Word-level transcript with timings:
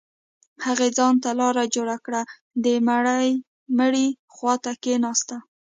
هغې 0.65 0.89
ځان 0.97 1.13
ته 1.23 1.29
لاره 1.39 1.63
جوړه 1.75 1.97
كړه 2.05 2.21
د 2.63 2.65
مړي 3.79 4.07
خوا 4.33 4.55
ته 4.63 4.71
كښېناسته. 4.83 5.35